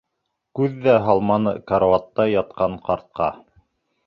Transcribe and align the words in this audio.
Күҙ 0.59 0.79
ҙә 0.85 0.95
һалманы 1.07 1.53
карауатта 1.73 2.27
ятҡан 2.31 2.79
ҡартҡа. 2.89 3.31